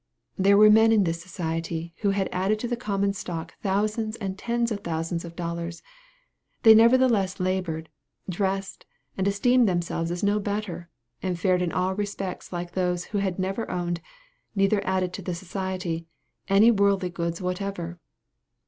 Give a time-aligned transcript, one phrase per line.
[0.35, 4.35] There were men in this society who had added to the common stock thousands and
[4.35, 5.83] tens of thousands of dollars;
[6.63, 7.87] they nevertheless labored,
[8.27, 10.89] dressed, and esteemed themselves as no better,
[11.21, 14.01] and fared in all respects like those who had never owned,
[14.55, 16.07] neither added to the society,
[16.47, 17.99] any worldly goods whatever.